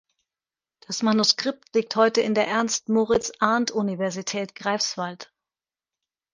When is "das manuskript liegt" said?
0.87-1.95